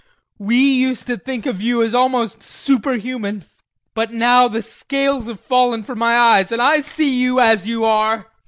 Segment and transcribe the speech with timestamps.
[0.39, 0.45] VOITSKI.
[0.47, 3.45] We used to think of you as almost superhuman,
[3.93, 7.83] but now the scales have fallen from my eyes and I see you as you
[7.85, 8.25] are!